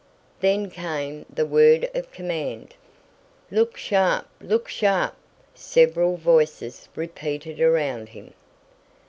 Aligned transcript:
Then 0.39 0.71
came 0.71 1.27
the 1.31 1.45
word 1.45 1.87
of 1.93 2.11
command. 2.11 2.73
"Look 3.51 3.77
sharp! 3.77 4.25
Look 4.41 4.67
sharp!" 4.67 5.13
several 5.53 6.17
voices 6.17 6.89
repeated 6.95 7.61
around 7.61 8.09
him. 8.09 8.33